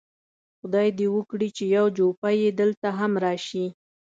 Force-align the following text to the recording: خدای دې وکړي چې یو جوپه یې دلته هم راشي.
خدای 0.59 0.87
دې 0.97 1.07
وکړي 1.15 1.49
چې 1.57 1.63
یو 1.75 1.85
جوپه 1.97 2.29
یې 2.41 2.49
دلته 2.59 2.87
هم 2.99 3.11
راشي. 3.25 3.65